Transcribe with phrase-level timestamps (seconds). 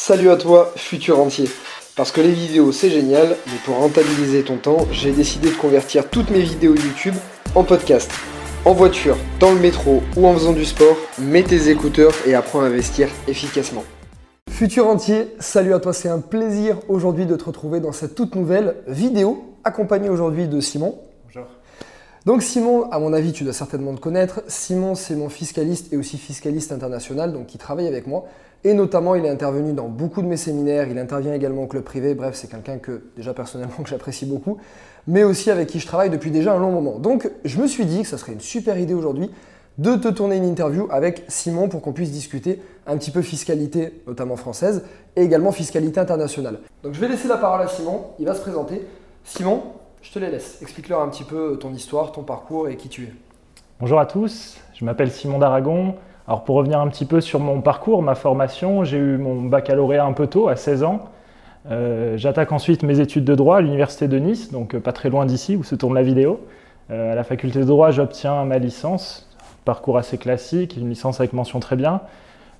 [0.00, 1.50] Salut à toi, futur entier.
[1.96, 6.08] Parce que les vidéos c'est génial, mais pour rentabiliser ton temps, j'ai décidé de convertir
[6.08, 7.16] toutes mes vidéos YouTube
[7.56, 8.08] en podcast.
[8.64, 12.60] En voiture, dans le métro ou en faisant du sport, mets tes écouteurs et apprends
[12.60, 13.82] à investir efficacement.
[14.48, 18.36] Futur entier, salut à toi, c'est un plaisir aujourd'hui de te retrouver dans cette toute
[18.36, 20.96] nouvelle vidéo, accompagné aujourd'hui de Simon.
[21.24, 21.48] Bonjour.
[22.24, 24.42] Donc Simon, à mon avis, tu dois certainement te connaître.
[24.46, 28.26] Simon, c'est mon fiscaliste et aussi fiscaliste international, donc qui travaille avec moi.
[28.64, 31.84] Et notamment, il est intervenu dans beaucoup de mes séminaires, il intervient également au club
[31.84, 34.58] privé, bref, c'est quelqu'un que déjà personnellement j'apprécie beaucoup,
[35.06, 36.98] mais aussi avec qui je travaille depuis déjà un long moment.
[36.98, 39.30] Donc je me suis dit que ça serait une super idée aujourd'hui
[39.78, 44.02] de te tourner une interview avec Simon pour qu'on puisse discuter un petit peu fiscalité,
[44.08, 44.82] notamment française,
[45.14, 46.58] et également fiscalité internationale.
[46.82, 48.84] Donc je vais laisser la parole à Simon, il va se présenter.
[49.22, 49.62] Simon,
[50.02, 50.58] je te les laisse.
[50.62, 53.12] Explique-leur un petit peu ton histoire, ton parcours et qui tu es.
[53.78, 55.94] Bonjour à tous, je m'appelle Simon d'Aragon.
[56.28, 60.04] Alors pour revenir un petit peu sur mon parcours, ma formation, j'ai eu mon baccalauréat
[60.04, 61.08] un peu tôt, à 16 ans.
[61.70, 65.08] Euh, j'attaque ensuite mes études de droit à l'université de Nice, donc euh, pas très
[65.08, 66.40] loin d'ici où se tourne la vidéo.
[66.90, 69.26] Euh, à la faculté de droit, j'obtiens ma licence,
[69.64, 72.02] parcours assez classique, une licence avec mention très bien.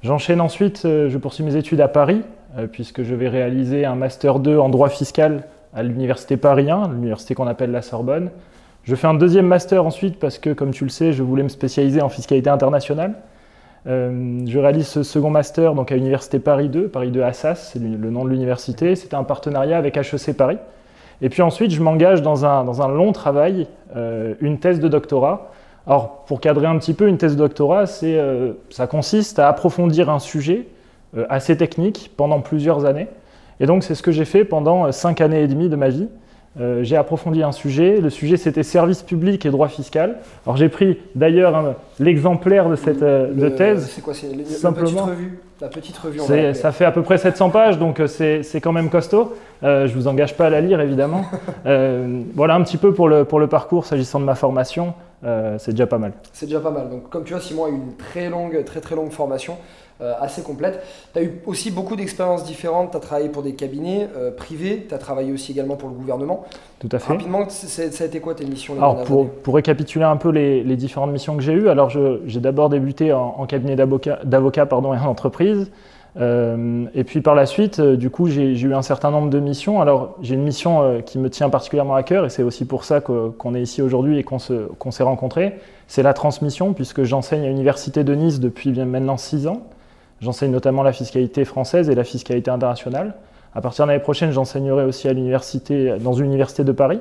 [0.02, 2.22] J'enchaîne ensuite, je poursuis mes études à Paris,
[2.72, 7.34] puisque je vais réaliser un master 2 en droit fiscal à l'université Paris 1, l'université
[7.34, 8.30] qu'on appelle la Sorbonne.
[8.84, 11.48] Je fais un deuxième master ensuite parce que, comme tu le sais, je voulais me
[11.48, 13.16] spécialiser en fiscalité internationale.
[13.86, 17.78] Euh, je réalise ce second master donc à l'université Paris 2, Paris 2 Assas, c'est
[17.78, 18.96] le nom de l'université.
[18.96, 20.58] C'était un partenariat avec HEC Paris.
[21.20, 24.88] Et puis ensuite, je m'engage dans un, dans un, long travail, euh, une thèse de
[24.88, 25.50] doctorat.
[25.86, 30.10] Alors, pour cadrer un petit peu, une thèse de doctorat, euh, ça consiste à approfondir
[30.10, 30.68] un sujet
[31.30, 33.08] assez technique pendant plusieurs années.
[33.60, 36.08] Et donc, c'est ce que j'ai fait pendant cinq années et demie de ma vie.
[36.60, 38.00] Euh, j'ai approfondi un sujet.
[38.00, 40.16] Le sujet, c'était service public et droit fiscal.
[40.44, 43.90] Alors, j'ai pris d'ailleurs hein, l'exemplaire de cette euh, thèse.
[43.94, 44.28] C'est quoi C'est
[44.62, 46.20] la petite revue La petite revue
[46.54, 49.34] Ça fait à peu près 700 pages, donc euh, c'est quand même costaud.
[49.62, 51.24] je ne vous engage pas à la lire, évidemment.
[51.64, 54.94] voilà un petit peu pour le, pour le parcours s'agissant de ma formation.
[55.22, 56.12] C'est déjà pas mal.
[56.32, 56.88] C'est déjà pas mal.
[56.90, 59.56] Donc, comme tu vois, Simon a eu une très longue, très très longue formation.
[60.00, 60.80] Euh, assez complète.
[61.12, 62.92] Tu as eu aussi beaucoup d'expériences différentes.
[62.92, 65.96] Tu as travaillé pour des cabinets euh, privés, tu as travaillé aussi également pour le
[65.96, 66.44] gouvernement.
[66.78, 67.14] Tout à fait.
[67.14, 70.76] Rapidement, ça a été quoi tes missions Alors, pour, pour, récapituler un peu les, les,
[70.76, 75.06] différentes missions que j'ai eues, alors j'ai d'abord débuté en, cabinet d'avocat pardon, et en
[75.06, 75.68] entreprise.
[76.16, 79.80] Euh, et puis par la suite, du coup, j'ai eu un certain nombre de missions.
[79.80, 83.00] Alors, j'ai une mission qui me tient particulièrement à cœur, et c'est aussi pour ça
[83.00, 85.58] qu'on est ici aujourd'hui et qu'on s'est rencontrés.
[85.86, 89.62] C'est la transmission, puisque j'enseigne à l'Université de Nice depuis maintenant six ans.
[90.20, 93.14] J'enseigne notamment la fiscalité française et la fiscalité internationale.
[93.54, 97.00] À partir de l'année prochaine, j'enseignerai aussi à l'université, dans une de Paris.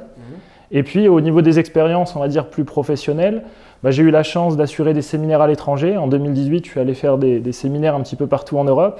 [0.71, 3.43] Et puis, au niveau des expériences, on va dire plus professionnelles,
[3.83, 5.97] bah, j'ai eu la chance d'assurer des séminaires à l'étranger.
[5.97, 8.99] En 2018, je suis allé faire des, séminaires un petit peu partout en Europe.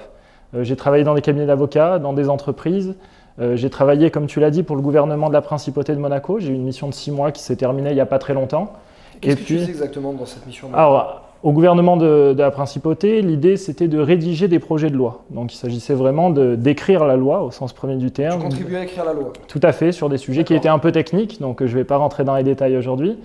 [0.55, 2.95] Euh, j'ai travaillé dans des cabinets d'avocats, dans des entreprises.
[3.39, 6.39] Euh, j'ai travaillé, comme tu l'as dit, pour le gouvernement de la Principauté de Monaco.
[6.39, 8.33] J'ai eu une mission de six mois qui s'est terminée il n'y a pas très
[8.33, 8.73] longtemps.
[9.19, 13.21] Qu'est-ce que puis, tu fais exactement dans cette mission Alors, au gouvernement de, la principauté,
[13.21, 15.23] l'idée c'était de rédiger des projets de loi.
[15.29, 18.39] Donc il s'agissait vraiment d'écrire la loi au sens premier du terme.
[18.39, 20.79] Tu contribuais à écrire la loi Tout à fait, sur des sujets qui étaient un
[20.79, 23.17] peu techniques, donc je ne vais pas rentrer dans les détails aujourd'hui.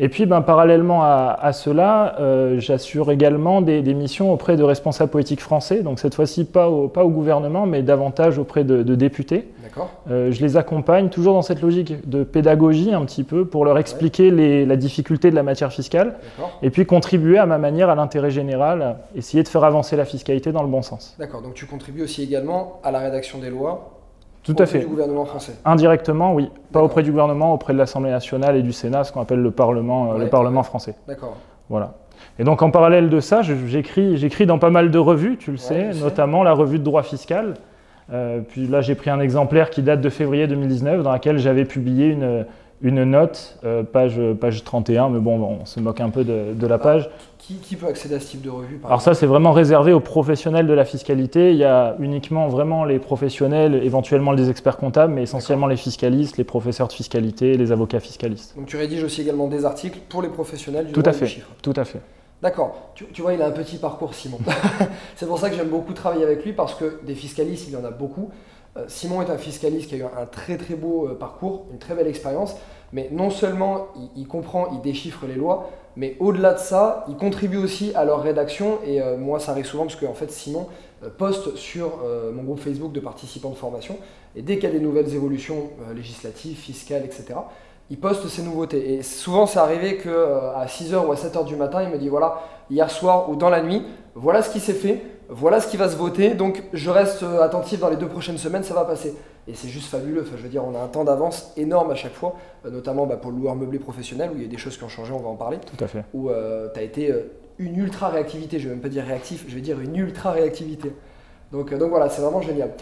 [0.00, 5.40] Et puis, ben, parallèlement à, cela, euh, j'assure également des, missions auprès de responsables politiques
[5.40, 5.82] français.
[5.82, 9.48] Donc, cette fois-ci, pas au, pas au gouvernement, mais davantage auprès de, députés.
[10.10, 13.78] Euh, je les accompagne toujours dans cette logique de pédagogie un petit peu pour leur
[13.78, 16.14] expliquer les, la difficulté de la matière fiscale.
[16.62, 20.52] Et puis, contribuer à ma manière à l'intérêt général, essayer de faire avancer la fiscalité
[20.52, 21.16] dans le bon sens.
[21.18, 21.42] D'accord.
[21.42, 23.97] Donc, tu contribues aussi également à la rédaction des lois
[24.54, 24.80] tout à fait.
[24.80, 26.50] du gouvernement français Indirectement, oui.
[26.72, 29.50] Pas auprès du gouvernement, auprès de l'Assemblée nationale et du Sénat, ce qu'on appelle le
[29.50, 30.94] Parlement, euh, le Parlement français.
[31.06, 31.36] D'accord.
[31.68, 31.94] Voilà.
[32.38, 35.90] Et donc en parallèle de ça, j'écris, dans pas mal de revues, tu le sais,
[36.00, 37.54] notamment la revue de droit fiscal.
[38.10, 41.64] Euh, puis là, j'ai pris un exemplaire qui date de février 2019, dans laquelle j'avais
[41.64, 42.46] publié une,
[42.80, 46.78] une note, euh, page, page 31, mais bon, on se moque un peu de, la
[46.78, 47.10] page.
[47.38, 50.66] Qui, peut accéder à ce type de revue Alors ça, c'est vraiment réservé aux professionnels
[50.66, 51.52] de la fiscalité.
[51.52, 56.36] Il y a uniquement vraiment les professionnels, éventuellement les experts comptables, mais essentiellement les fiscalistes,
[56.36, 58.54] les professeurs de fiscalité, les avocats fiscalistes.
[58.54, 61.38] Donc tu rédiges aussi également des articles pour les professionnels du Tout à fait.
[61.62, 62.00] Tout à fait.
[62.42, 62.90] D'accord.
[62.94, 64.38] Tu, tu, vois, il a un petit parcours, Simon.
[65.16, 67.76] c'est pour ça que j'aime beaucoup travailler avec lui, parce que des fiscalistes, il y
[67.76, 68.30] en a beaucoup.
[68.76, 71.78] Euh, Simon est un fiscaliste qui a eu un très très beau euh, parcours, une
[71.78, 72.56] très belle expérience,
[72.92, 77.56] mais non seulement il, comprend, il déchiffre les lois, mais au-delà de ça, il contribue
[77.56, 78.78] aussi à leur rédaction.
[78.86, 80.66] Et euh, moi, ça arrive souvent parce que en fait, Simon
[81.16, 82.00] poste sur
[82.34, 83.98] mon groupe Facebook de participants de formation,
[84.34, 87.34] et dès qu'il y a des nouvelles évolutions législatives, fiscales, etc.,
[87.88, 88.94] il poste ses nouveautés.
[88.94, 92.40] Et souvent, c'est arrivé qu'à 6h ou à 7h du matin, il me dit voilà,
[92.68, 93.84] hier soir ou dans la nuit,
[94.16, 97.42] voilà ce qui s'est fait Voilà ce qui va se voter, donc je reste euh,
[97.42, 99.14] attentif dans les deux prochaines semaines, ça va passer.
[99.46, 101.94] Et c'est juste fabuleux, enfin, je veux dire, on a un temps d'avance énorme à
[101.94, 104.56] chaque fois, euh, notamment bah, pour le loueur meublé professionnel, où il y a des
[104.56, 105.58] choses qui ont changé, on va en parler.
[105.58, 106.02] Tout à fait.
[106.14, 107.14] Où tu as été
[107.58, 110.92] une ultra réactivité, je vais même pas dire réactif, je vais dire une ultra réactivité.
[111.52, 112.72] Donc, donc voilà, c'est vraiment génial.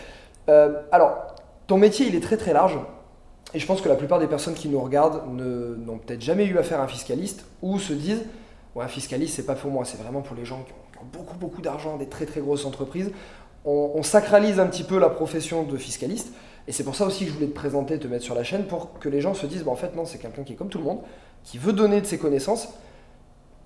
[0.92, 1.34] alors,
[1.66, 2.78] ton métier, il est très très large.
[3.54, 6.58] Et je pense que la plupart des personnes qui nous regardent n'ont peut-être jamais eu
[6.58, 8.22] affaire à un fiscaliste ou se disent
[8.74, 11.36] ouais, un fiscaliste, c'est pas pour moi, c'est vraiment pour les gens qui ont, beaucoup
[11.36, 13.10] beaucoup d'argent, des très très grosses entreprises.
[13.64, 16.32] On, sacralise un petit peu la profession de fiscaliste.
[16.68, 18.64] Et c'est pour ça aussi que je voulais te présenter, te mettre sur la chaîne,
[18.64, 20.68] pour que les gens se disent bah, en fait, non, c'est quelqu'un qui est comme
[20.68, 21.00] tout le monde,
[21.42, 22.68] qui veut donner de ses connaissances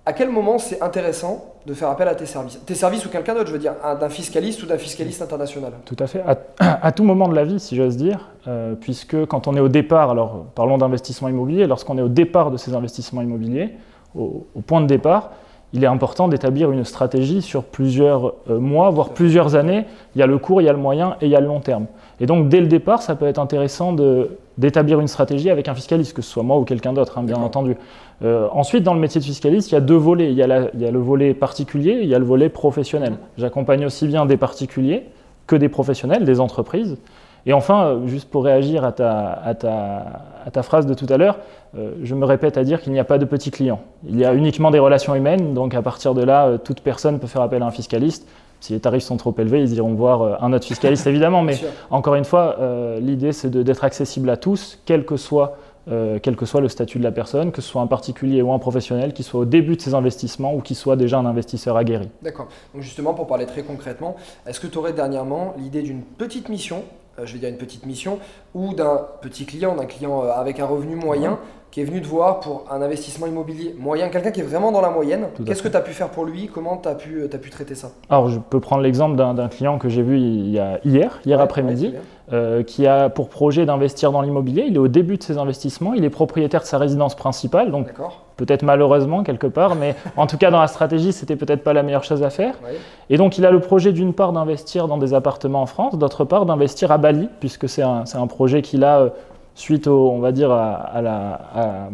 [0.06, 2.58] à quel moment c'est intéressant de faire appel à tes services?
[2.64, 5.72] Tes services ou quelqu'un d'autre, je veux dire, d'un fiscaliste ou d'un fiscaliste international?
[5.84, 6.22] Tout à fait.
[6.58, 9.68] À, tout moment de la vie, si j'ose dire, euh, puisque quand on est au
[9.68, 13.76] départ, alors parlons d'investissement immobilier, lorsqu'on est au départ de ces investissements immobiliers,
[14.14, 15.30] au, point de départ,
[15.72, 19.84] il est important d'établir une stratégie sur plusieurs euh, mois, voire plusieurs années.
[20.16, 21.46] Il y a le court, il y a le moyen et il y a le
[21.46, 21.86] long terme.
[22.18, 23.94] Et donc, dès le départ, ça peut être intéressant
[24.58, 27.36] d'établir une stratégie avec un fiscaliste, que ce soit moi ou quelqu'un d'autre, hein, bien
[27.36, 27.76] entendu.
[28.22, 30.30] Euh, ensuite, dans le métier de fiscaliste, il y a deux volets.
[30.30, 30.46] Il y a,
[30.90, 33.14] le volet particulier, et il y a le volet professionnel.
[33.38, 35.04] J'accompagne aussi bien des particuliers
[35.46, 36.98] que des professionnels, des entreprises.
[37.46, 41.38] Et enfin, euh, juste pour réagir à ta, phrase de tout à l'heure,
[41.76, 43.80] euh, je me répète à dire qu'il n'y a pas de petits clients.
[44.06, 47.26] Il y a uniquement des relations humaines, donc à partir de là, toute personne peut
[47.26, 48.26] faire appel à un fiscaliste.
[48.60, 51.42] Si les tarifs sont trop élevés, ils iront voir un autre fiscaliste, évidemment.
[51.42, 51.58] Mais
[51.90, 52.56] encore une fois,
[53.00, 55.56] l'idée, c'est d'être accessible à tous, quel que soit
[55.88, 58.52] euh, quel que soit le statut de la personne, que ce soit un particulier ou
[58.52, 61.76] un professionnel, qui soit au début de ses investissements ou qui soit déjà un investisseur
[61.76, 62.10] aguerri.
[62.22, 62.48] D'accord.
[62.74, 64.14] Donc justement, pour parler très concrètement,
[64.46, 67.86] est-ce que tu aurais dernièrement l'idée d'une petite mission, euh, je vais dire une petite
[67.86, 68.18] mission,
[68.54, 71.38] ou d'un petit client, d'un client euh, avec un revenu moyen,
[71.70, 74.80] qui est venu te voir pour un investissement immobilier moyen, quelqu'un qui est vraiment dans
[74.80, 75.26] la moyenne.
[75.46, 76.48] Qu'est-ce que tu as pu faire pour lui?
[76.52, 77.90] Comment tu as, pu, as pu traiter ça?
[78.08, 81.40] Alors, je peux prendre l'exemple d'un client que j'ai vu il y a, hier, hier
[81.40, 81.94] après-midi,
[82.32, 84.64] euh, qui a pour projet d'investir dans l'immobilier.
[84.66, 87.88] Il est au début de ses investissements, il est propriétaire de sa résidence principale, donc
[88.36, 91.82] peut-être malheureusement quelque part, mais en tout cas dans la stratégie, c'était peut-être pas la
[91.82, 92.54] meilleure chose à faire.
[93.10, 96.24] Et donc, il a le projet d'une part d'investir dans des appartements en France, d'autre
[96.24, 98.98] part d'investir à Bali, puisque c'est un, un, projet qu'il a.
[99.00, 99.08] Euh,
[99.54, 101.88] suite au, on va dire, à, la,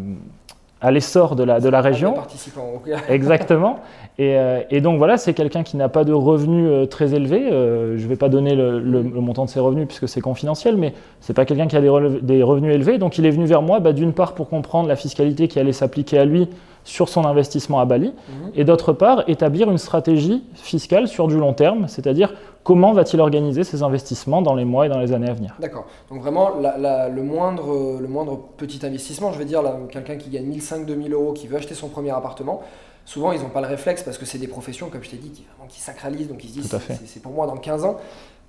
[0.80, 2.14] à, l'essor de la, de la région.
[3.08, 3.80] Exactement.
[4.18, 7.50] Euh, et, donc voilà, c'est quelqu'un qui n'a pas de revenus euh, très élevés.
[7.52, 10.94] Euh, je ne vais pas donner le, montant de ses revenus puisque c'est confidentiel, mais
[11.20, 12.98] c'est pas quelqu'un qui a des, revenus élevés.
[12.98, 15.72] Donc il est venu vers moi, bah, d'une part pour comprendre la fiscalité qui allait
[15.72, 16.48] s'appliquer à lui
[16.86, 18.52] sur son investissement à Bali, mhm.
[18.54, 23.64] et d'autre part établir une stratégie fiscale sur du long terme, c'est-à-dire comment va-t-il organiser
[23.64, 25.56] ses investissements dans les mois et dans les années à venir.
[25.58, 25.86] D'accord.
[26.10, 31.12] Donc vraiment, le, moindre, le moindre petit investissement, je veux dire, quelqu'un qui gagne 1500-2000
[31.12, 32.62] euros, qui veut acheter son premier appartement,
[33.04, 35.30] souvent ils n'ont pas le réflexe parce que c'est des professions, comme je t'ai dit,
[35.30, 37.96] qui, qui sacralisent, donc ils se disent c'est pour moi dans 15 ans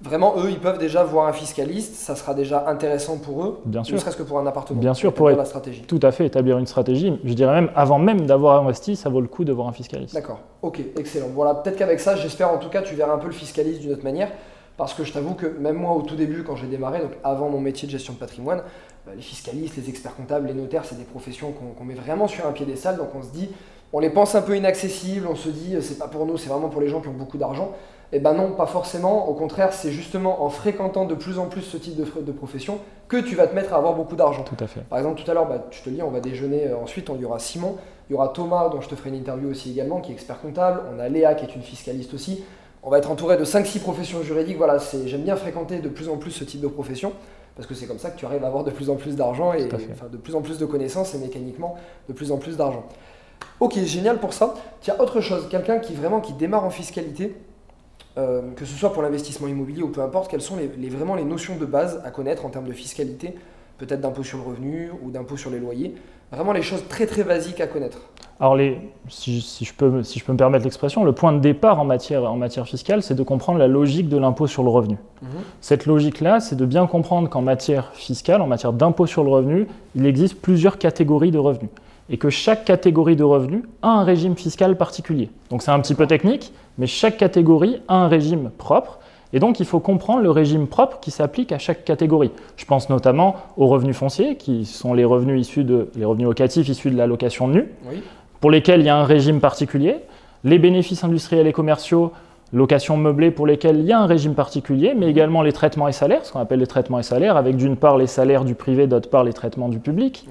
[0.02, 3.84] vraiment, eux, ils peuvent déjà voir un fiscaliste, ça sera déjà intéressant pour eux, Bien
[3.84, 3.96] sûr.
[3.96, 4.80] ne serait-ce que pour un appartement.
[4.80, 5.82] Bien sûr, pour la stratégie.
[5.82, 7.20] Tout à fait, établir une stratégie.
[7.24, 10.14] Je dirais même, avant même d'avoir investi, ça vaut le coup de voir un fiscaliste.
[10.14, 11.28] D'accord, ok, excellent.
[11.34, 13.92] Voilà, peut-être qu'avec ça, j'espère en tout cas, tu verras un peu le fiscaliste d'une
[13.92, 14.30] autre manière.
[14.78, 17.50] Parce que je t'avoue que même moi, au tout début, quand j'ai démarré, donc avant
[17.50, 18.62] mon métier de gestion de patrimoine,
[19.08, 22.46] bah, les fiscalistes, les experts comptables, les notaires, c'est des professions qu'on met vraiment sur
[22.46, 22.98] un pied piédestal.
[22.98, 23.50] Donc on se dit,
[23.92, 26.70] on les pense un peu inaccessibles, on se dit, c'est pas pour nous, c'est vraiment
[26.70, 27.72] pour les gens qui ont beaucoup d'argent.
[28.13, 29.27] Eh ben non, pas forcément.
[29.27, 32.80] Au contraire, c'est justement en fréquentant de plus en plus ce type de, de, profession
[33.09, 34.44] que tu vas te mettre à avoir beaucoup d'argent.
[34.44, 34.81] Tout à fait.
[34.81, 37.09] Par exemple, tout à l'heure, bah, je te dis, on va déjeuner euh, ensuite.
[37.14, 37.76] Il y aura Simon,
[38.09, 40.40] il y aura Thomas, dont je te ferai une interview aussi également, qui est expert
[40.40, 40.81] comptable.
[40.95, 42.44] On a Léa, qui est une fiscaliste aussi.
[42.81, 44.57] On va être entouré de 5-6 professions juridiques.
[44.57, 47.11] Voilà, j'aime bien fréquenter de plus en plus ce type de profession
[47.57, 49.52] parce que c'est comme ça que tu arrives à avoir de plus en plus d'argent
[49.52, 51.76] et de plus en plus de connaissances et mécaniquement
[52.07, 52.85] de plus en plus d'argent.
[53.59, 54.54] Ok, génial pour ça.
[54.80, 57.35] Tiens, autre chose, quelqu'un qui vraiment qui démarre en fiscalité,
[58.18, 61.24] euh, que ce soit pour l'investissement immobilier ou peu importe, quelles sont les, vraiment les
[61.24, 63.36] notions de base à connaître en termes de fiscalité,
[63.78, 65.94] peut-être d'impôt sur le revenu ou d'impôt sur les loyers,
[66.31, 68.00] vraiment les choses très très basiques à connaître.
[68.40, 71.80] Alors, les, si, je peux, si je peux me permettre l'expression, le point de départ
[71.80, 74.97] en matière, en matière fiscale, c'est de comprendre la logique de l'impôt sur le revenu.
[75.21, 75.30] Mhm.
[75.62, 79.68] Cette logique-là, c'est de bien comprendre qu'en matière fiscale, en matière d'impôt sur le revenu,
[79.95, 81.69] il existe plusieurs catégories de revenus
[82.09, 85.30] et que chaque catégorie de revenus a un régime fiscal particulier.
[85.49, 88.99] Donc c'est un petit peu technique, mais chaque catégorie a un régime propre.
[89.33, 92.31] Et donc il faut comprendre le régime propre qui s'applique à chaque catégorie.
[92.56, 96.69] Je pense notamment aux revenus fonciers, qui sont les revenus issus de les revenus locatifs
[96.69, 97.66] issus de la location nue,
[98.40, 99.97] pour lesquels il y a un régime particulier.
[100.44, 102.14] Les bénéfices industriels et commerciaux
[102.54, 105.92] locations meublées pour lesquelles il y a un régime particulier, mais également les traitements et
[105.92, 108.87] salaires, ce qu'on appelle les traitements et salaires, avec d'une part les salaires du privé,
[108.87, 110.26] d'autre part les traitements du public,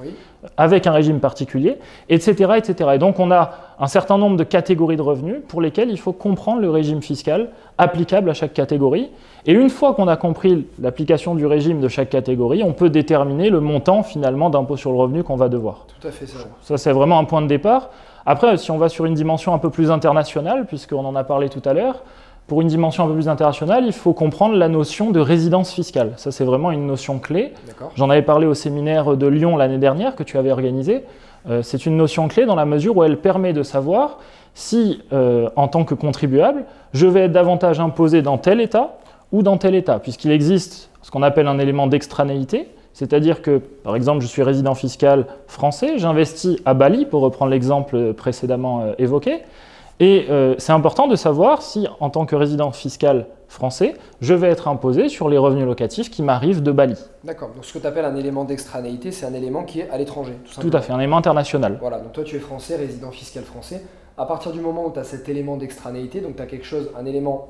[0.56, 2.90] avec un régime particulier, etc., etc.
[2.94, 6.12] Et donc on a un certain nombre de catégories de revenus pour lesquelles il faut
[6.12, 9.10] comprendre le régime fiscal applicable à chaque catégorie.
[9.44, 13.50] Et une fois qu'on a compris l'application du régime de chaque catégorie, on peut déterminer
[13.50, 15.86] le montant finalement d'impôt sur le revenu qu'on va devoir.
[16.00, 16.38] Tout à fait ça.
[16.62, 17.90] Ça c'est vraiment un point de départ.
[18.28, 21.48] Après, si on va sur une dimension un peu plus internationale, puisqu'on en a parlé
[21.48, 22.02] tout à l'heure,
[22.46, 26.12] pour une dimension un peu plus internationale, il faut comprendre la notion de résidence fiscale.
[26.16, 27.52] Ça, c'est vraiment une notion clé.
[27.96, 31.04] J'en avais parlé au séminaire de Lyon l'année dernière que tu avais organisé.
[31.48, 34.18] Euh, c'est une notion clé dans la mesure où elle permet de savoir
[34.54, 38.98] si, euh, en tant que contribuable, je vais être davantage imposé dans tel État
[39.32, 43.94] ou dans tel État, puisqu'il existe ce qu'on appelle un élément d'extranéité, c'est-à-dire que, par
[43.94, 49.42] exemple, je suis résident fiscal français, j'investis à Bali, pour reprendre l'exemple précédemment euh, évoqué,
[49.98, 54.48] et euh, c'est important de savoir si, en tant que résident fiscal français, je vais
[54.48, 56.96] être imposé sur les revenus locatifs qui m'arrivent de Bali.
[57.24, 59.98] D'accord, donc ce que tu appelles un élément d'extranéité, c'est un élément qui est à
[59.98, 61.78] l'étranger, tout Tout à fait, un élément international.
[61.80, 63.82] Voilà, donc toi tu es français, résident fiscal français.
[64.18, 66.90] À partir du moment où tu as cet élément d'extranéité, donc tu as quelque chose,
[66.98, 67.48] un élément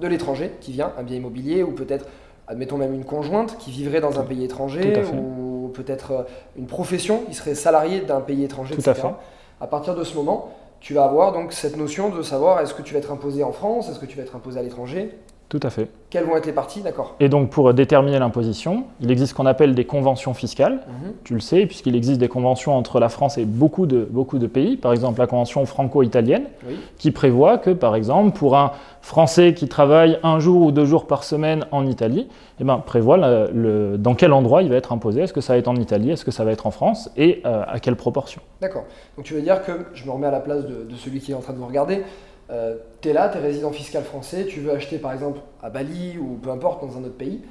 [0.00, 2.06] de l'étranger qui vient, un bien immobilier ou peut-être
[2.48, 6.22] admettons même une conjointe qui vivrait dans un pays étranger, ou peut-être euh,
[6.56, 9.08] une profession, qui serait salarié d'un pays étranger, Tout etc.
[9.60, 12.74] À, à partir de ce moment, tu vas avoir donc cette notion de savoir est-ce
[12.74, 15.16] que tu vas être imposé en France, est-ce que tu vas être imposé à l'étranger,
[15.48, 15.88] tout à fait.
[16.10, 19.46] Quelles vont être les parties, d'accord Et donc pour déterminer l'imposition, il existe ce qu'on
[19.46, 21.12] appelle des conventions fiscales, mhm.
[21.22, 24.48] tu le sais, puisqu'il existe des conventions entre la France et beaucoup de, beaucoup de
[24.48, 26.46] pays, par exemple la convention franco-italienne,
[26.98, 28.72] qui prévoit que par exemple pour un
[29.02, 32.26] Français qui travaille un jour ou deux jours par semaine en Italie,
[32.58, 35.58] eh ben, prévoit le, dans quel endroit il va être imposé, est-ce que ça va
[35.60, 38.42] être en Italie, est-ce que ça va être en France, et euh, à quelle proportion?
[38.60, 38.84] D'accord.
[39.16, 41.30] Donc tu veux dire que, je me remets à la place de, de celui qui
[41.30, 42.02] est en train de vous regarder,
[42.50, 45.70] euh, tu es là, tu es résident fiscal français, tu veux acheter par exemple à
[45.70, 47.42] Bali ou peu importe dans un autre pays.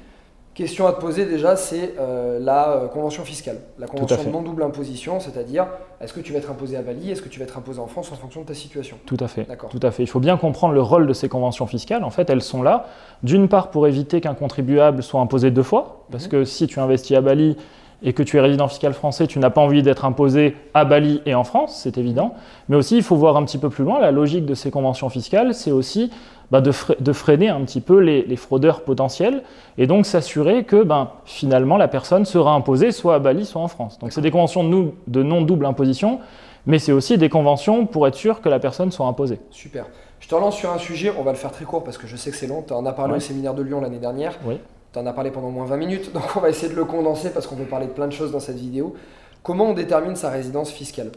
[0.54, 4.62] Question à te poser déjà, c'est euh, la euh, convention fiscale, la convention de non-double
[4.62, 5.66] imposition, c'est-à-dire
[6.00, 7.86] est-ce que tu vas être imposé à Bali, est-ce que tu vas être imposé en
[7.86, 8.96] France en fonction de ta situation?
[9.04, 9.46] Tout à fait.
[9.68, 10.02] Tout à fait.
[10.02, 12.04] Il faut bien comprendre le rôle de ces conventions fiscales.
[12.04, 12.86] En fait, elles sont là,
[13.22, 16.30] d'une part pour éviter qu'un contribuable soit imposé deux fois, parce mhm.
[16.30, 17.58] que si tu investis à Bali
[18.02, 21.22] et que tu es résident fiscal français, tu n'as pas envie d'être imposé à Bali
[21.26, 22.34] et en France, c'est évident.
[22.68, 25.08] Mais aussi, il faut voir un petit peu plus loin, la logique de ces conventions
[25.08, 26.10] fiscales, c'est aussi
[26.50, 29.42] bah, de, freiner un petit peu les, fraudeurs potentiels
[29.78, 33.68] et donc s'assurer que ben, finalement la personne sera imposée soit à Bali, soit en
[33.68, 33.98] France.
[33.98, 36.20] Donc c'est des conventions de non-double imposition,
[36.66, 39.40] mais c'est aussi des conventions pour être sûr que la personne soit imposée.
[39.50, 39.86] Super.
[40.20, 42.16] Je te relance sur un sujet, on va le faire très court parce que je
[42.16, 42.62] sais que c'est long.
[42.66, 44.38] Tu en as parlé au séminaire de Lyon l'année dernière.
[44.44, 44.58] Oui.
[44.96, 47.28] Tu en as parlé pendant moins 20 minutes, donc on va essayer de le condenser
[47.28, 48.94] parce qu'on veut parler de plein de choses dans cette vidéo.
[49.42, 51.10] Comment on détermine sa résidence fiscale?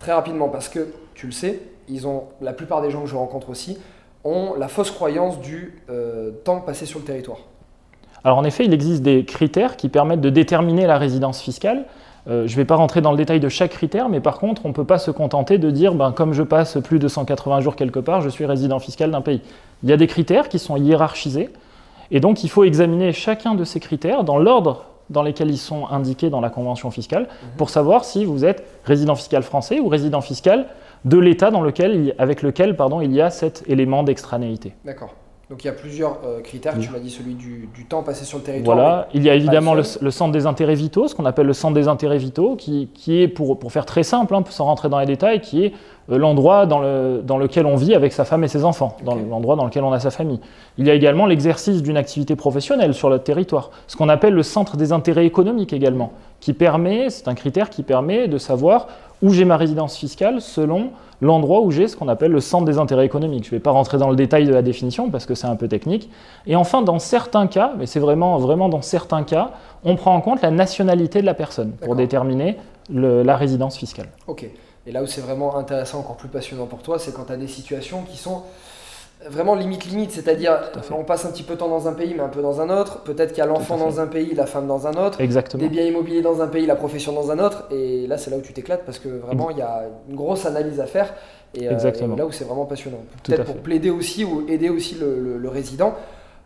[0.00, 3.14] Très rapidement, parce que tu le sais, ils ont, la plupart des gens que je
[3.14, 3.78] rencontre aussi
[4.24, 7.38] ont la fausse croyance du euh, temps passé sur le territoire.
[8.24, 11.84] Alors en effet, il existe des critères qui permettent de déterminer la résidence fiscale.
[12.26, 14.66] Euh, je ne vais pas rentrer dans le détail de chaque critère, mais par contre,
[14.66, 17.60] on ne peut pas se contenter de dire, ben, comme je passe plus de 180
[17.60, 19.40] jours quelque part, je suis résident fiscal d'un pays.
[19.84, 21.50] Il y a des critères qui sont hiérarchisés.
[22.10, 25.88] Et donc, il faut examiner chacun de ces critères dans l'ordre dans lesquels ils sont
[25.88, 27.50] indiqués dans la convention fiscale mhm.
[27.56, 30.66] pour savoir si vous êtes résident fiscal français ou résident fiscal
[31.04, 34.74] de l'État dans lequel, avec lequel pardon, il y a cet élément d'extranéité.
[34.84, 35.14] D'accord.
[35.48, 36.78] Donc il y a plusieurs euh, critères.
[36.78, 38.76] Tu m'as dit celui du, temps passé sur le territoire.
[38.76, 39.08] Voilà.
[39.14, 41.88] Il y a évidemment le, centre des intérêts vitaux, ce qu'on appelle le centre des
[41.88, 45.06] intérêts vitaux, qui, qui est, pour, pour, faire très simple, hein, sans rentrer dans les
[45.06, 45.72] détails, qui est
[46.16, 49.56] l'endroit dans, le, dans, lequel on vit avec sa femme et ses enfants, dans l'endroit
[49.56, 50.40] dans lequel on a sa famille.
[50.78, 54.42] Il y a également l'exercice d'une activité professionnelle sur le territoire, ce qu'on appelle le
[54.42, 58.88] centre des intérêts économiques également, qui permet, c'est un critère qui permet de savoir
[59.22, 60.90] où j'ai ma résidence fiscale selon
[61.20, 63.44] l'endroit où j'ai ce qu'on appelle le centre des intérêts économiques.
[63.44, 65.56] Je ne vais pas rentrer dans le détail de la définition parce que c'est un
[65.56, 66.08] peu technique.
[66.46, 69.50] Et enfin, dans certains cas, mais c'est vraiment, vraiment dans certains cas,
[69.84, 72.56] on prend en compte la nationalité de la personne pour déterminer
[72.90, 74.08] la résidence fiscale.
[74.26, 74.48] Ok.
[74.86, 77.36] Et là où c'est vraiment intéressant, encore plus passionnant pour toi, c'est quand tu as
[77.36, 78.42] des situations qui sont
[79.28, 80.58] vraiment limite limite, c'est-à-dire
[80.90, 82.70] on passe un petit peu de temps dans un pays mais un peu dans un
[82.70, 85.62] autre, peut-être qu'il y a l'enfant dans un pays, la femme dans un autre, Exactement.
[85.62, 88.38] des biens immobiliers dans un pays, la profession dans un autre, et là c'est là
[88.38, 91.12] où tu t'éclates parce que vraiment il y a une grosse analyse à faire.
[91.52, 93.00] Et, euh, là où c'est vraiment passionnant.
[93.24, 95.94] Peut-être pour plaider aussi ou aider aussi le, résident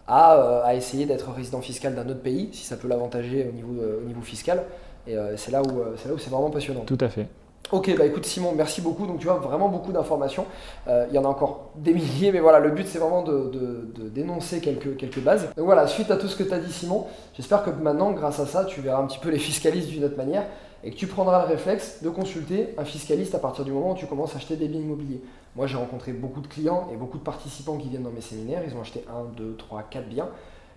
[0.08, 3.82] euh, à, essayer d'être résident fiscal d'un autre pays si ça peut l'avantager au niveau,
[3.82, 4.62] euh, au niveau fiscal.
[5.06, 6.80] Et c'est là où c'est là où c'est vraiment passionnant.
[6.86, 7.26] Tout à fait.
[7.72, 9.06] Ok, bah écoute Simon, merci beaucoup.
[9.06, 10.46] Donc tu vois vraiment beaucoup d'informations.
[10.86, 13.88] Euh, il y en a encore des milliers, mais voilà, le but c'est vraiment de,
[14.14, 15.48] dénoncer quelques, quelques bases.
[15.56, 18.38] Donc voilà, suite à tout ce que tu as dit Simon, j'espère que maintenant, grâce
[18.38, 20.44] à ça, tu verras un petit peu les fiscalistes d'une autre manière
[20.84, 23.96] et que tu prendras le réflexe de consulter un fiscaliste à partir du moment où
[23.96, 25.22] tu commences à acheter des biens immobiliers.
[25.56, 28.62] Moi j'ai rencontré beaucoup de clients et beaucoup de participants qui viennent dans mes séminaires,
[28.68, 30.28] ils ont acheté 1, 2, 3, 4 biens.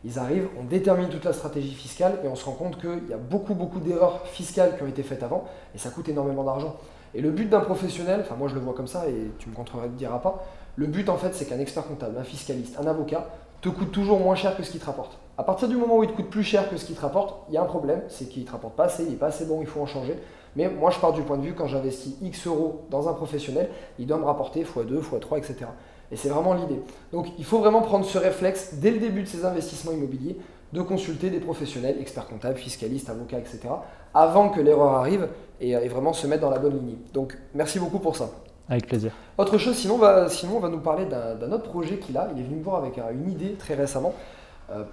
[0.05, 3.13] Ils arrivent, on détermine toute la stratégie fiscale et on se rend compte qu'il y
[3.13, 6.75] a beaucoup, beaucoup d'erreurs fiscales qui ont été faites avant et ça coûte énormément d'argent.
[7.15, 9.55] Et le but d'un professionnel, enfin moi je le vois comme ça et tu me
[9.55, 13.27] contrediras pas, le but en fait c'est qu'un expert comptable, un fiscaliste, un avocat
[13.61, 15.17] te coûte toujours moins cher que ce qu'il te rapporte.
[15.37, 17.45] À partir du moment où il te coûte plus cher que ce qu'il te rapporte,
[17.49, 19.27] il y a un problème, c'est qu'il ne te rapporte pas assez, il n'est pas
[19.27, 20.15] assez bon, il faut en changer.
[20.55, 23.69] Mais moi je pars du point de vue quand j'investis X euros dans un professionnel,
[23.99, 25.65] il doit me rapporter x2, x3, etc.
[26.11, 26.81] Et c'est vraiment l'idée.
[27.11, 30.37] Donc il faut vraiment prendre ce réflexe dès le début de ses investissements immobiliers
[30.73, 33.59] de consulter des professionnels, experts comptables, fiscalistes, avocats, etc.,
[34.13, 35.29] avant que l'erreur arrive
[35.61, 36.97] et, vraiment se mettre dans la bonne ligne.
[37.13, 38.29] Donc merci beaucoup pour ça.
[38.69, 39.13] Avec plaisir.
[39.37, 42.29] Autre chose, sinon, va, Simon va nous parler d'un autre projet qu'il a.
[42.35, 44.13] Il est venu me voir avec une idée très récemment.
[44.71, 44.83] Euh,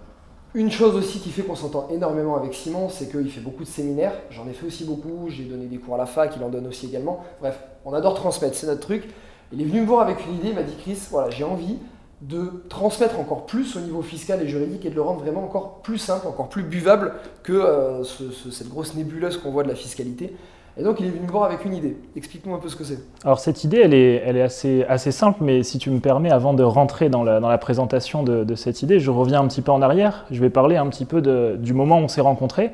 [0.55, 3.69] une chose aussi qui fait qu'on s'entend énormément avec Simon, c'est qu'il fait beaucoup de
[3.69, 4.13] séminaires.
[4.31, 5.29] J'en ai fait aussi beaucoup.
[5.29, 7.25] J'ai donné des cours à la fac, il en donne aussi également.
[7.41, 9.09] Bref, on adore transmettre, c'est notre truc.
[9.53, 11.77] Il est venu me voir avec une idée, il m'a dit Chris, voilà, j'ai envie
[12.23, 15.81] de transmettre encore plus au niveau fiscal et juridique et de le rendre vraiment encore
[15.83, 20.35] plus simple, encore plus buvable que euh, cette grosse nébuleuse qu'on voit de la fiscalité.
[20.77, 21.97] Et donc il est venu me voir avec une idée.
[22.17, 22.99] Explique-nous un peu ce que c'est.
[23.25, 26.33] Alors cette idée, elle est, elle est assez, assez simple, mais si tu me permets,
[26.33, 29.63] avant de rentrer dans la, dans la présentation de, cette idée, je reviens un petit
[29.63, 30.25] peu en arrière.
[30.31, 32.73] Je vais parler un petit peu de, du moment où on s'est rencontrés.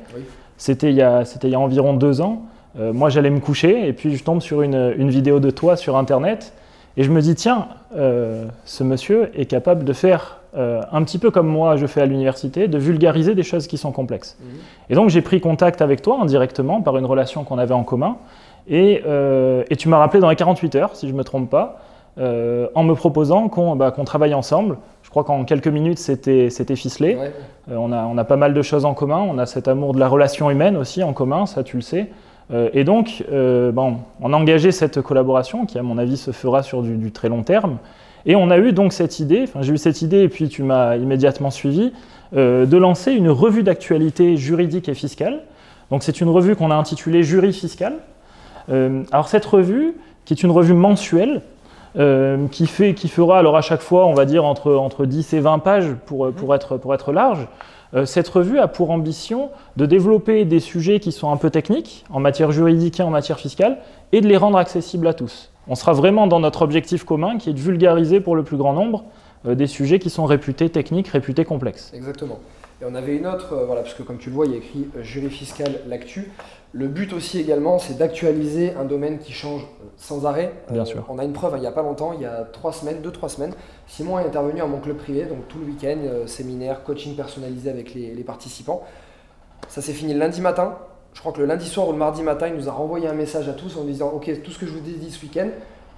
[0.57, 2.43] C'était il, y a, il y a environ deux ans.
[2.79, 5.75] Euh, moi j'allais me coucher et puis je tombe sur une, une vidéo de toi
[5.75, 6.53] sur Internet
[6.97, 11.17] et je me dis, tiens, euh, ce monsieur est capable de faire euh, un petit
[11.17, 14.37] peu comme moi je fais à l'université, de vulgariser des choses qui sont complexes.
[14.41, 14.47] Mhm.
[14.89, 18.17] Et donc j'ai pris contact avec toi indirectement par une relation qu'on avait en commun.
[18.67, 21.49] Et, euh, et tu m'as rappelé dans les 48 heures, si je ne me trompe
[21.49, 21.79] pas,
[22.17, 24.77] en me proposant bah, qu'on travaille ensemble.
[25.01, 27.17] Je crois qu'en quelques minutes, c'était ficelé.
[27.71, 29.25] on, a, on a pas mal de choses en commun.
[29.27, 32.09] On a cet amour de la relation humaine aussi en commun, ça tu le sais.
[32.53, 36.31] Euh, et donc, euh, bon, on a engagé cette collaboration qui, à mon avis, se
[36.31, 37.77] fera sur du, très long terme.
[38.25, 40.61] Et on a eu donc cette idée, enfin j'ai eu cette idée et puis tu
[40.61, 41.91] m'as immédiatement suivi,
[42.35, 45.39] euh, de lancer une revue d'actualité juridique et fiscale.
[45.89, 47.95] Donc c'est une revue qu'on a intitulée Jury fiscal.
[48.69, 51.41] alors cette revue, qui est une revue mensuelle,
[52.51, 55.39] qui, fait, qui fera alors à chaque fois, on va dire, entre, entre 10 et
[55.41, 57.47] 20 pages pour, pour, être, pour être large,
[58.05, 62.19] cette revue a pour ambition de développer des sujets qui sont un peu techniques en
[62.19, 63.79] matière juridique et en matière fiscale
[64.11, 65.51] et de les rendre accessibles à tous.
[65.67, 68.73] On sera vraiment dans notre objectif commun qui est de vulgariser pour le plus grand
[68.73, 69.03] nombre
[69.45, 71.91] euh, des sujets qui sont réputés techniques, réputés complexes.
[71.93, 72.39] Exactement.
[72.81, 74.87] Et on avait une autre, euh, voilà, comme tu le vois, il y a écrit
[75.01, 76.31] jury fiscal, l'actu.
[76.73, 80.53] Le but aussi également, c'est d'actualiser un domaine qui change sans arrêt.
[80.69, 81.05] Bien sûr.
[81.09, 83.01] On a une preuve, hein, il n'y a pas longtemps, il y a trois semaines,
[83.01, 83.53] deux, trois semaines,
[83.87, 87.69] Simon est intervenu à mon club privé, donc tout le week-end, euh, séminaire, coaching personnalisé
[87.69, 88.83] avec les, participants.
[89.67, 90.77] Ça s'est fini le lundi matin.
[91.13, 93.13] Je crois que le lundi soir ou le mardi matin, il nous a renvoyé un
[93.13, 95.49] message à tous en disant Ok, tout ce que je vous ai dit ce week-end,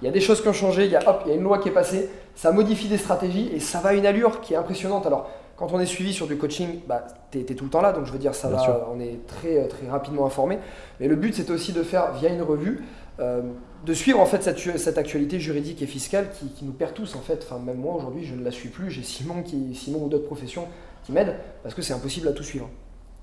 [0.02, 1.36] il y a des choses qui ont changé, il y a, hop, il y a
[1.36, 4.40] une loi qui est passée, ça modifie des stratégies et ça va à une allure
[4.40, 5.06] qui est impressionnante.
[5.06, 7.92] Alors, quand on est suivi sur du coaching, bah, tu es, tout le temps là,
[7.92, 10.58] donc je veux dire, ça va, on est très, très rapidement informé.
[11.00, 12.84] Mais le but, c'est aussi de faire, via une revue,
[13.20, 13.42] euh,
[13.86, 17.44] de suivre en fait cette, actualité juridique et fiscale qui, nous perd tous en fait.
[17.44, 18.90] Enfin, même moi aujourd'hui, je ne la suis plus.
[18.90, 20.66] J'ai Simon, qui, Simon ou d'autres professions
[21.04, 22.68] qui m'aident parce que c'est impossible à tout suivre.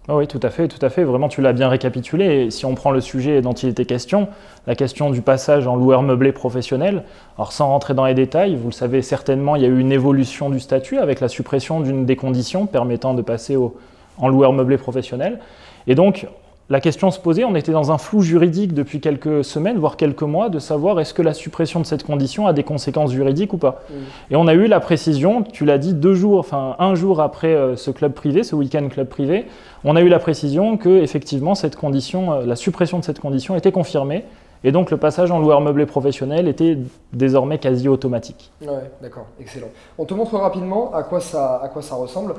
[0.07, 1.03] Ah oui, tout à fait, tout à fait.
[1.03, 2.49] Vraiment, tu l'as bien récapitulé.
[2.49, 4.29] Si on prend le sujet dont il était question,
[4.65, 7.03] la question du passage en loueur meublé professionnel,
[7.37, 9.91] alors sans rentrer dans les détails, vous le savez certainement, il y a eu une
[9.91, 13.77] évolution du statut avec la suppression d'une des conditions permettant de passer au,
[14.17, 15.39] en loueur meublé professionnel.
[15.85, 16.27] Et donc,
[16.69, 20.21] la question se posait, on était dans un flou juridique depuis quelques semaines, voire quelques
[20.21, 23.57] mois, de savoir est-ce que la suppression de cette condition a des conséquences juridiques ou
[23.57, 23.83] pas.
[24.29, 27.53] Et on a eu la précision, tu l'as dit, deux jours, enfin un jour après
[27.53, 29.47] euh, ce club privé, ce week-end club privé,
[29.83, 33.57] on a eu la précision que effectivement cette condition, euh, la suppression de cette condition
[33.57, 34.23] était confirmée.
[34.63, 36.77] Et donc le passage en loueur meublé professionnel était
[37.11, 38.51] désormais quasi automatique.
[38.61, 39.69] Ouais, d'accord, excellent.
[39.97, 42.35] On te montre rapidement à quoi ça, à quoi ça ressemble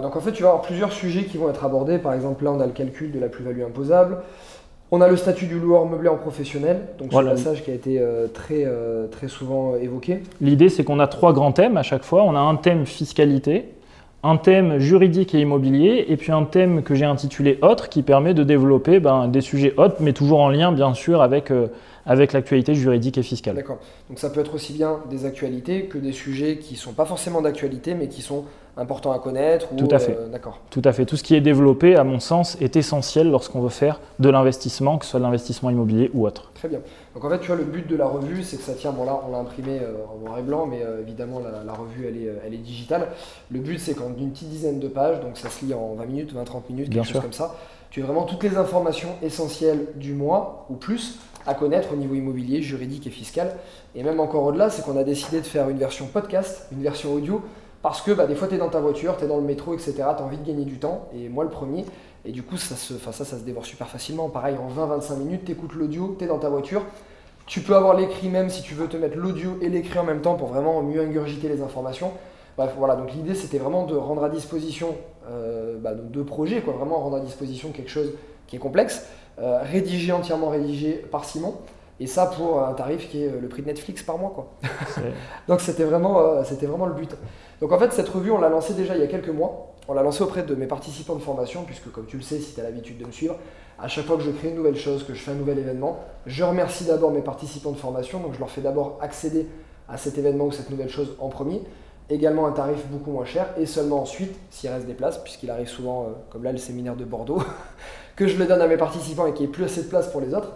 [0.00, 1.98] donc en fait, tu vas avoir plusieurs sujets qui vont être abordés.
[1.98, 4.18] Par exemple, là, on a le calcul de la plus-value imposable.
[4.90, 7.98] On a le statut du loueur meublé en professionnel, donc ce passage qui a été
[7.98, 10.20] euh, très, euh, très souvent évoqué.
[10.42, 12.22] L'idée, c'est qu'on a trois grands thèmes à chaque fois.
[12.24, 13.70] On a un thème fiscalité,
[14.22, 18.34] un thème juridique et immobilier, et puis un thème que j'ai intitulé autre, qui permet
[18.34, 21.68] de développer ben, des sujets autres, mais toujours en lien, bien sûr, avec, euh,
[22.06, 23.56] avec l'actualité juridique et fiscale.
[23.56, 23.78] D'accord.
[24.08, 27.04] Donc ça peut être aussi bien des actualités que des sujets qui ne sont pas
[27.04, 28.44] forcément d'actualité, mais qui sont
[28.76, 30.16] important à connaître Tout à fait.
[30.30, 30.60] D'accord.
[30.70, 31.04] Tout à fait.
[31.04, 34.96] Tout ce qui est développé, à mon sens, est essentiel lorsqu'on veut faire de l'investissement,
[34.96, 36.50] que ce soit de l'investissement immobilier ou autre.
[36.54, 36.80] Très bien.
[37.14, 38.92] Donc en fait, tu vois, le but de la revue, c'est que ça tient.
[38.92, 42.32] Bon là, on l'a imprimé en noir et blanc, mais évidemment, la, revue, elle est,
[42.46, 43.08] elle est digitale.
[43.50, 46.06] Le but, c'est qu'en une petite dizaine de pages, donc ça se lit en 20
[46.06, 47.54] minutes, 20-30 minutes, quelque chose comme ça,
[47.92, 52.14] tu as vraiment toutes les informations essentielles du mois ou plus à connaître au niveau
[52.14, 53.56] immobilier, juridique et fiscal.
[53.94, 57.12] Et même encore au-delà, c'est qu'on a décidé de faire une version podcast, une version
[57.12, 57.42] audio,
[57.82, 59.74] parce que bah, des fois tu es dans ta voiture, tu es dans le métro,
[59.74, 59.92] etc.
[59.94, 61.84] Tu as envie de gagner du temps, et moi le premier.
[62.24, 64.28] Et du coup, ça se, ça, ça se dévore super facilement.
[64.28, 66.82] Pareil, en 20-25 minutes, tu écoutes l'audio, tu es dans ta voiture.
[67.46, 70.20] Tu peux avoir l'écrit même si tu veux te mettre l'audio et l'écrit en même
[70.20, 72.12] temps pour vraiment mieux ingurgiter les informations.
[72.56, 74.94] Bref, voilà, donc l'idée c'était vraiment de rendre à disposition
[75.28, 78.12] euh, bah, deux projets, quoi, vraiment rendre à disposition quelque chose
[78.46, 79.06] qui est complexe,
[79.38, 81.54] rédigé, entièrement rédigé par Simon,
[82.02, 84.32] et ça pour un tarif qui est euh, le prix de Netflix par mois.
[84.34, 84.52] Quoi.
[85.48, 87.14] Donc c'était vraiment, euh, c'était vraiment le but.
[87.60, 89.74] Donc en fait, cette revue, on l'a lancée déjà il y a quelques mois.
[89.86, 92.54] On l'a lancée auprès de mes participants de formation, puisque comme tu le sais, si
[92.54, 93.36] tu as l'habitude de me suivre,
[93.78, 96.00] à chaque fois que je crée une nouvelle chose, que je fais un nouvel événement,
[96.26, 98.18] je remercie d'abord mes participants de formation.
[98.18, 99.46] Donc je leur fais d'abord accéder
[99.88, 101.62] à cet événement ou cette nouvelle chose en premier.
[102.12, 105.68] Également un tarif beaucoup moins cher et seulement ensuite, s'il reste des places, puisqu'il arrive
[105.68, 107.42] souvent, comme là le séminaire de Bordeaux,
[108.16, 110.08] que je le donne à mes participants et qu'il n'y ait plus assez de place
[110.08, 110.52] pour les autres.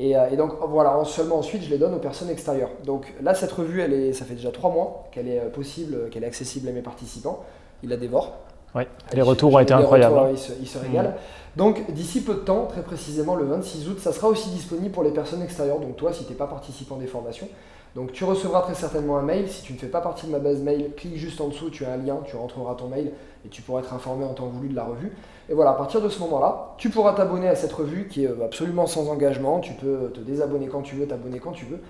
[0.00, 2.70] Euh, et, donc voilà, seulement ensuite je les donne aux personnes extérieures.
[2.84, 6.08] Donc là, cette revue, elle est, ça fait déjà trois mois qu'elle est euh, possible,
[6.10, 7.44] qu'elle est accessible à mes participants.
[7.82, 8.32] Ils la dévorent.
[8.74, 8.82] Oui,
[9.14, 10.18] les retours ont été incroyables.
[10.18, 10.32] Hein.
[10.60, 11.10] ils, se, régalent.
[11.10, 11.58] Mm.
[11.58, 15.02] Donc d'ici peu de temps, très précisément le 26 août, ça sera aussi disponible pour
[15.02, 15.80] les personnes extérieures.
[15.80, 17.48] Donc toi, si tu n'es pas participant des formations,
[17.94, 19.48] donc tu recevras très certainement un mail.
[19.48, 21.84] Si tu ne fais pas partie de ma base mail, clique juste en dessous, tu
[21.84, 23.12] as un lien, tu rentreras ton mail
[23.44, 25.12] et tu pourras être informé en temps voulu de la revue.
[25.48, 28.28] Et voilà, à partir de ce moment-là, tu pourras t'abonner à cette revue qui est
[28.28, 29.60] euh, absolument sans engagement.
[29.60, 31.80] Tu peux te désabonner quand tu veux, t'abonner quand tu veux.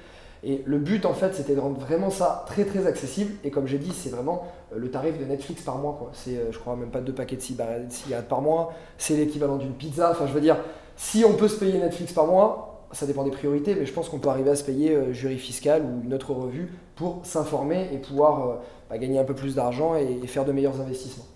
[0.45, 3.33] Et le but, en fait, c'était de rendre vraiment ça très très accessible.
[3.43, 6.11] Et comme j'ai dit, c'est vraiment euh, le tarif de Netflix par mois.
[6.13, 8.73] C'est, euh, je crois, même pas deux paquets de cigarettes par mois.
[8.99, 10.11] C'est l'équivalent d'une pizza.
[10.13, 10.57] Enfin, je veux dire,
[10.97, 14.09] si on peut se payer Netflix par mois, ça dépend des priorités, mais je pense
[14.09, 17.99] qu'on peut arriver à se payer jury fiscal ou une autre revue pour s'informer et
[17.99, 21.27] pouvoir bah, gagner un peu plus d'argent et faire de meilleurs investissements.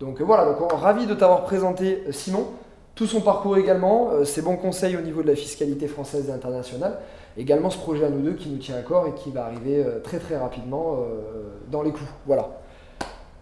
[0.00, 2.46] Donc euh, voilà, donc ravi de t'avoir présenté euh, Simon,
[2.94, 6.32] tout son parcours également, euh, ses bons conseils au niveau de la fiscalité française et
[6.32, 6.98] internationale,
[7.36, 9.84] également ce projet à nous deux qui nous tient à corps et qui va arriver
[10.02, 10.98] très très rapidement
[11.70, 12.10] dans les coups.
[12.26, 12.48] Voilà.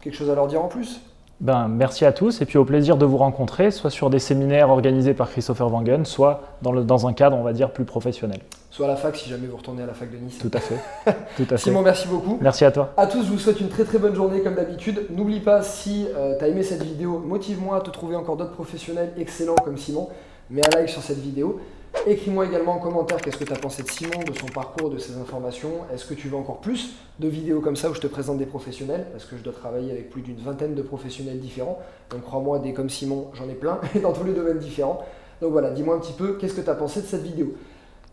[0.02, 1.00] Quelque chose à leur dire en plus?
[1.40, 4.70] Ben, merci à tous et puis au plaisir de vous rencontrer, soit sur des séminaires
[4.70, 8.40] organisés par Christopher Wangen, soit dans, le, dans un cadre, on va dire, plus professionnel.
[8.70, 10.38] Soit à la fac si jamais vous retournez à la fac de Nice.
[10.38, 10.78] Tout à fait.
[11.36, 11.58] Tout à fait.
[11.58, 12.38] Simon, merci beaucoup.
[12.40, 12.92] Merci à toi.
[12.96, 15.06] À tous, je vous souhaite une très très bonne journée comme d'habitude.
[15.10, 18.54] N'oublie pas, si euh, tu as aimé cette vidéo, motive-moi à te trouver encore d'autres
[18.54, 20.08] professionnels excellents comme Simon.
[20.50, 21.60] Mets un like sur cette vidéo.
[22.06, 24.98] Écris-moi également en commentaire qu'est-ce que tu as pensé de Simon, de son parcours, de
[24.98, 25.84] ses informations.
[25.92, 28.46] Est-ce que tu veux encore plus de vidéos comme ça où je te présente des
[28.46, 29.06] professionnels?
[29.12, 31.78] Parce que je dois travailler avec plus d'une vingtaine de professionnels différents.
[32.10, 35.04] Donc crois-moi, des comme Simon, j'en ai plein et dans tous les domaines différents.
[35.40, 37.54] Donc voilà, dis-moi un petit peu qu'est-ce que tu as pensé de cette vidéo?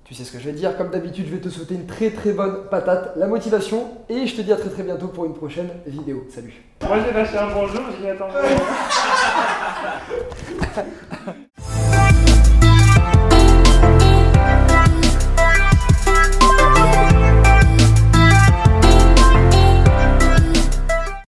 [0.03, 2.11] Tu sais ce que je vais dire, comme d'habitude, je vais te souhaiter une très
[2.11, 5.33] très bonne patate, la motivation, et je te dis à très très bientôt pour une
[5.33, 6.27] prochaine vidéo.
[6.29, 6.53] Salut
[6.87, 8.33] Moi j'ai lâché un bonjour, je m'y attendais.